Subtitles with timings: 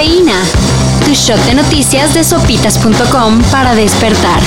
[0.00, 0.40] Cafeína.
[1.04, 4.40] Tu shot de noticias de sopitas.com para despertar.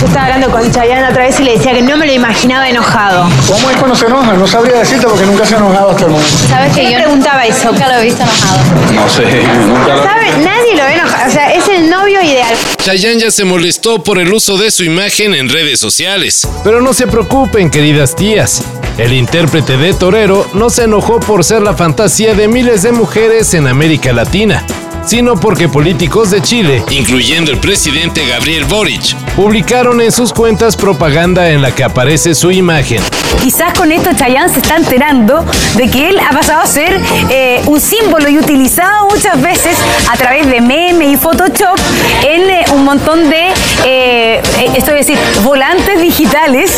[0.00, 2.68] Yo estaba hablando con Chayanne otra vez y le decía que no me lo imaginaba
[2.68, 3.28] enojado.
[3.46, 4.32] ¿Cómo es cuando se enoja?
[4.32, 6.36] No sabría decirte porque nunca se ha enojado hasta el momento.
[6.48, 7.70] ¿Sabes que yo preguntaba eso?
[7.70, 8.58] Nunca lo he visto enojado.
[8.92, 10.30] No sé, nunca lo ¿Sabe?
[10.38, 11.28] Nadie lo ve enojado.
[11.28, 12.56] O sea, es el novio ideal.
[12.88, 16.48] Chayanne ya se molestó por el uso de su imagen en redes sociales.
[16.64, 18.62] Pero no se preocupen, queridas tías.
[18.96, 23.52] El intérprete de Torero no se enojó por ser la fantasía de miles de mujeres
[23.52, 24.64] en América Latina,
[25.04, 29.14] sino porque políticos de Chile incluyendo el presidente Gabriel Boric.
[29.36, 33.02] publicaron en sus cuentas propaganda en la que aparece su imagen.
[33.42, 35.44] Quizás con esto Chayanne se está enterando
[35.76, 39.76] de que él ha pasado a ser eh, un símbolo y utilizado muchas veces
[40.10, 41.78] a través de memes y Photoshop
[42.26, 43.48] en eh, un montón de,
[43.84, 46.72] eh, eh, esto es decir, volantes digitales,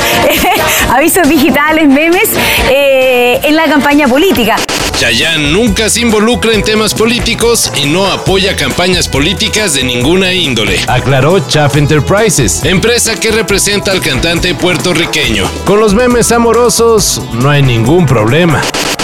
[0.91, 2.31] avisos digitales, memes,
[2.69, 4.57] eh, en la campaña política.
[4.99, 10.81] Chayanne nunca se involucra en temas políticos y no apoya campañas políticas de ninguna índole.
[10.89, 12.65] Aclaró Chaff Enterprises.
[12.65, 15.49] Empresa que representa al cantante puertorriqueño.
[15.65, 18.61] Con los memes amorosos no hay ningún problema.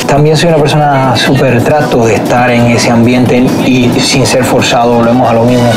[0.07, 4.95] También soy una persona súper trato de estar en ese ambiente y sin ser forzado,
[4.95, 5.69] volvemos a lo mismo.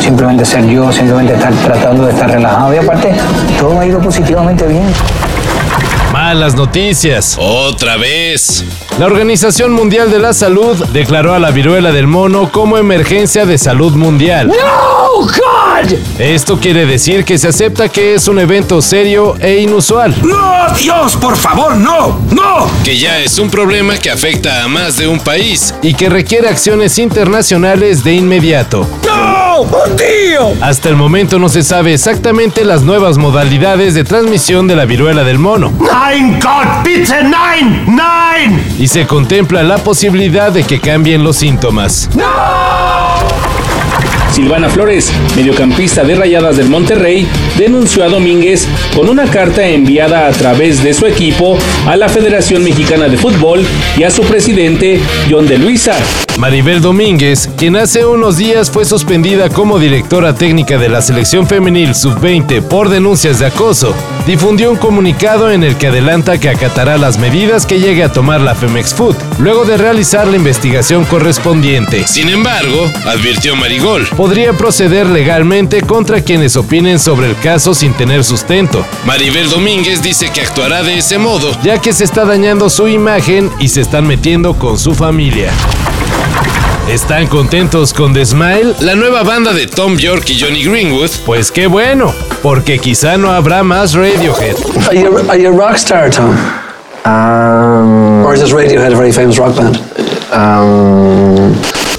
[0.00, 2.74] Simplemente ser yo, simplemente estar tratando de estar relajado.
[2.74, 3.14] Y aparte,
[3.58, 4.84] todo ha ido positivamente bien.
[6.12, 7.36] Malas noticias.
[7.40, 8.64] Otra vez.
[8.98, 13.56] La Organización Mundial de la Salud declaró a la viruela del mono como emergencia de
[13.56, 14.48] salud mundial.
[14.48, 15.26] ¡No,
[15.82, 15.92] God!
[16.18, 20.14] Esto quiere decir que se acepta que es un evento serio e inusual.
[20.22, 22.20] ¡No, Dios, por favor, no!
[22.30, 22.70] ¡No!
[22.84, 25.74] Que ya es un problema que afecta a más de un país.
[25.82, 28.88] y que requiere acciones internacionales de inmediato.
[29.06, 29.38] ¡No!
[29.60, 30.52] ¡Oh, tío!
[30.60, 35.24] Hasta el momento no se sabe exactamente las nuevas modalidades de transmisión de la viruela
[35.24, 37.84] del mono ¡Nein, Gott, bitte, nein!
[37.86, 38.62] ¡Nein!
[38.78, 42.08] y se contempla la posibilidad de que cambien los síntomas.
[44.32, 48.66] Silvana Flores, mediocampista de Rayadas del Monterrey, denunció a Domínguez
[48.98, 53.64] con una carta enviada a través de su equipo a la Federación Mexicana de Fútbol
[53.96, 54.98] y a su presidente,
[55.30, 55.94] John de Luisa.
[56.36, 61.94] Maribel Domínguez, quien hace unos días fue suspendida como directora técnica de la selección femenil
[61.94, 63.94] sub-20 por denuncias de acoso,
[64.26, 68.40] difundió un comunicado en el que adelanta que acatará las medidas que llegue a tomar
[68.40, 72.06] la Femex Food, luego de realizar la investigación correspondiente.
[72.06, 78.22] Sin embargo, advirtió Marigol, Podría proceder legalmente contra quienes opinen sobre el caso sin tener
[78.22, 81.50] sustento, Maribel Domínguez dice que actuará de ese modo.
[81.62, 85.50] ya que se está dañando su imagen y se están metiendo con su familia.
[86.90, 88.74] ¿Están contentos con The Smile?
[88.80, 93.30] La nueva banda de Tom York y Johnny Greenwood Pues qué bueno, porque quizá no
[93.30, 94.56] habrá más Radiohead.
[94.88, 96.34] Are you, are you a rock star, Tom?
[97.04, 99.76] Um, or is this Radiohead a very famous rock band?
[100.32, 101.54] Um,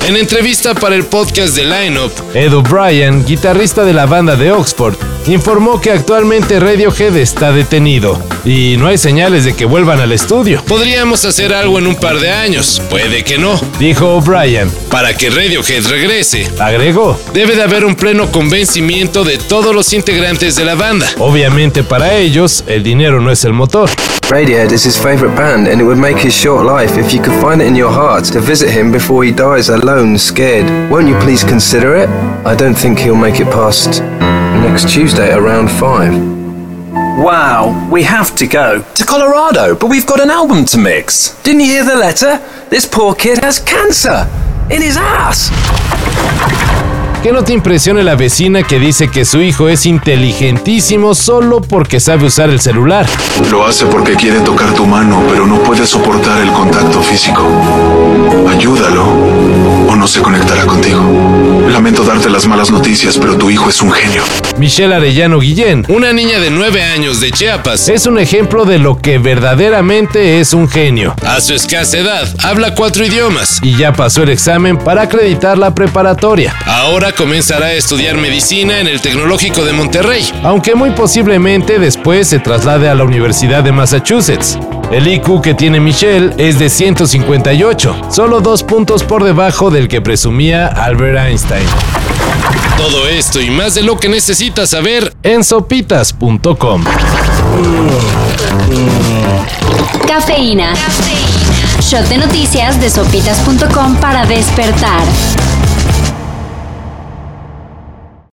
[0.07, 4.95] En entrevista para el podcast de Lineup, Ed O'Brien, guitarrista de la banda de Oxford,
[5.28, 10.63] informó que actualmente Radiohead está detenido y no hay señales de que vuelvan al estudio,
[10.68, 13.59] podríamos hacer algo en un par de años, puede que no.
[13.80, 14.69] dijo O'Brien.
[14.90, 20.56] Para que Radiohead regrese, Agregó, debe de haber un pleno convencimiento de todos los integrantes
[20.56, 21.07] de la banda.
[21.19, 23.90] obviamente para ellos el dinero no es el motor.
[24.30, 27.34] Radiohead is his favourite band, and it would make his short life if you could
[27.41, 30.68] find it in your heart to visit him before he dies alone, scared.
[30.91, 32.07] Won't you please consider it?
[32.46, 34.03] I don't think he'll make it past
[34.69, 36.13] next Tuesday around 5.
[37.18, 41.35] Wow, we have to go to Colorado, but we've got an album to mix.
[41.44, 42.40] Didn't you hear the letter?
[42.69, 44.28] This poor kid has cancer
[44.69, 45.50] in his ass.
[47.24, 52.00] Que no te impresione la vecina que dice que su hijo es inteligentísimo solo porque
[52.00, 53.07] sabe usar el celular.
[53.50, 57.44] Lo hace porque quiere tocar tu mano, pero no puede soportar el contacto físico.
[58.47, 59.03] Ayúdalo
[59.90, 61.01] o no se conectará contigo.
[61.72, 64.24] Lamento darte las malas noticias, pero tu hijo es un genio.
[64.57, 68.97] Michelle Arellano Guillén Una niña de 9 años de Chiapas, es un ejemplo de lo
[69.00, 71.16] que verdaderamente es un genio.
[71.25, 73.60] a su escasa edad, habla cuatro idiomas.
[73.62, 78.88] Y ya pasó el examen para acreditar la preparatoria, Ahora comenzará a estudiar medicina en
[78.88, 80.27] el Tecnológico de Monterrey.
[80.44, 84.57] aunque muy posiblemente después se traslade a la Universidad de Massachusetts.
[84.91, 90.01] El IQ que tiene Michelle es de 158, solo dos puntos por debajo del que
[90.01, 91.65] presumía Albert Einstein.
[92.75, 96.83] Todo esto y más de lo que necesitas saber En sopitas.com.
[100.07, 100.74] Cafeína.
[101.81, 105.03] Shot de noticias de sopitas.com para despertar.